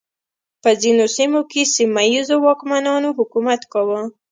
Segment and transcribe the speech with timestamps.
[0.61, 4.01] په ځینو سیمو کې سیمه ییزو واکمنانو حکومت کاوه.